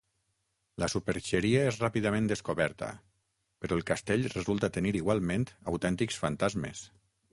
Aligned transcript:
La 0.83 0.87
superxeria 0.93 1.59
és 1.71 1.77
ràpidament 1.81 2.29
descoberta, 2.31 2.89
però 3.65 3.79
el 3.81 3.85
castell 3.91 4.27
resulta 4.37 4.71
tenir 4.79 4.95
igualment 5.03 5.47
autèntics 5.75 6.19
fantasmes. 6.25 6.83